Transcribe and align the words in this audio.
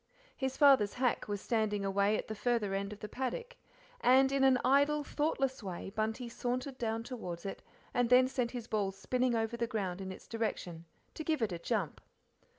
His 0.35 0.57
father's 0.57 0.95
hack 0.95 1.27
was 1.27 1.41
standing 1.41 1.85
away 1.85 2.17
at 2.17 2.27
the 2.27 2.33
farther 2.33 2.73
end 2.73 2.91
of 2.91 3.01
the 3.01 3.07
paddock, 3.07 3.55
and 3.99 4.31
in 4.31 4.43
an 4.43 4.57
idle, 4.65 5.03
thoughtless 5.03 5.61
way 5.61 5.91
Bunty 5.91 6.27
sauntered 6.27 6.79
down 6.79 7.03
towards 7.03 7.45
it, 7.45 7.61
and 7.93 8.09
then 8.09 8.27
sent 8.27 8.49
his 8.49 8.65
ball 8.65 8.91
spinning 8.91 9.35
over 9.35 9.55
the 9.55 9.67
ground 9.67 10.01
in 10.01 10.11
its 10.11 10.27
direction 10.27 10.85
"to 11.13 11.23
give 11.23 11.43
it 11.43 11.51
a 11.51 11.59
jump." 11.59 12.01